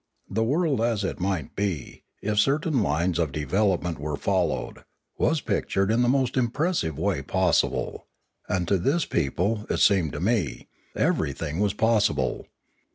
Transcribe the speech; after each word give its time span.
The 0.27 0.43
world 0.43 0.81
as 0.81 1.03
it 1.03 1.19
might 1.19 1.55
be, 1.55 2.01
if 2.23 2.39
certain 2.39 2.81
lines 2.81 3.19
of 3.19 3.31
development 3.31 3.99
were 3.99 4.15
followed, 4.17 4.79
was 5.19 5.41
pictured 5.41 5.91
in 5.91 6.01
the 6.01 6.09
most 6.09 6.35
impressive 6.37 6.97
way 6.97 7.21
possible; 7.21 8.07
and 8.49 8.67
to 8.67 8.79
this 8.79 9.05
people, 9.05 9.67
it 9.69 9.77
seemed 9.77 10.13
to 10.13 10.19
me,' 10.19 10.69
every 10.95 11.33
thing 11.33 11.59
was 11.59 11.75
possible. 11.75 12.47